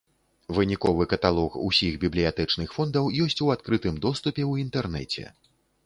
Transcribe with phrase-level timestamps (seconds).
[0.57, 5.33] Выніковы каталог усіх бібліятэчных фондаў ёсць у адкрытым доступе ў інтэрнэце.